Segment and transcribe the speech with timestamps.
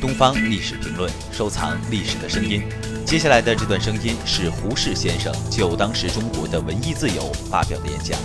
[0.00, 2.66] 东方历史评论，收藏历史的声音。
[3.04, 8.18] 接下来的这段声音是胡适先生就当时中国的文艺自由发表的演讲。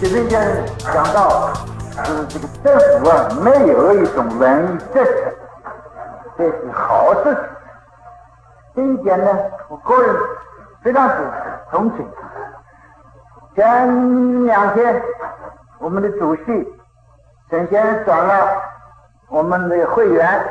[0.00, 0.38] 习近平
[0.78, 1.52] 讲到，
[2.04, 5.10] 是这个政府啊，没有一种文艺政策，
[6.38, 7.42] 这是好事情。
[8.74, 9.38] 这一点呢，
[9.68, 10.16] 我个人
[10.82, 11.22] 非常支持、
[11.70, 12.06] 同情。
[13.54, 15.02] 前两天，
[15.78, 16.42] 我们的主席
[17.50, 18.62] 沈先生转了
[19.32, 20.44] 我们的会员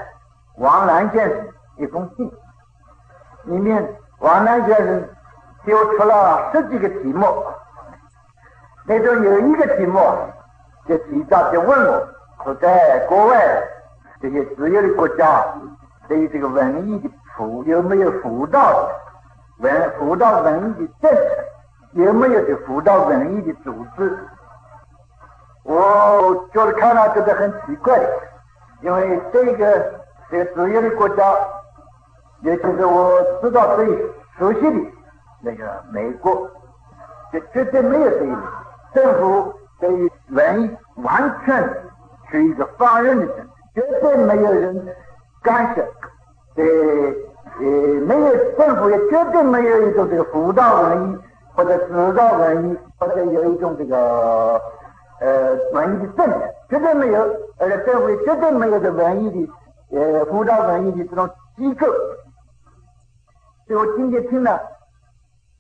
[0.56, 2.32] 王兰先生一封信，
[3.44, 5.08] 里面王兰先生
[5.64, 7.28] 丢出了十几个题目。
[8.88, 10.00] 那中有一个题目，
[10.88, 12.08] 就提到就问我，
[12.44, 13.40] 说在国外
[14.20, 15.46] 这些自由的国家，
[16.08, 18.90] 对于这个文艺的辅有没有辅导
[19.60, 21.24] 文辅导文艺的政策，
[21.92, 24.18] 有没有这辅导文艺的组织？
[25.66, 28.02] 我觉得看了觉得很奇怪，
[28.82, 29.94] 因为这个
[30.30, 31.24] 这个自由的国家，
[32.42, 33.88] 也就是我知道最
[34.38, 34.92] 熟悉的
[35.42, 36.50] 那个美国，
[37.32, 38.40] 就绝对没有这一点。
[38.94, 41.64] 政府对于文艺完全
[42.30, 43.44] 是一个放任的政策，
[43.76, 44.88] 绝对没有人
[45.42, 45.82] 干涉。
[46.56, 46.64] 呃
[47.60, 47.66] 呃，
[48.08, 51.18] 没有政府也绝对没有一种这个辅导文艺
[51.54, 54.60] 或者指导文艺或者有一种这个
[55.20, 56.40] 呃文艺的政策，
[56.72, 57.20] 绝对没有。
[57.60, 61.86] 而且社会绝对没有这文艺的呃辅导文艺的这种机构。
[63.68, 64.60] 所以我今天听了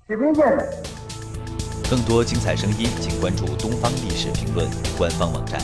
[0.07, 0.67] 习近平的。
[1.87, 4.65] 更多精彩声音，请关注《东方历史评论》
[4.97, 5.59] 官方网站。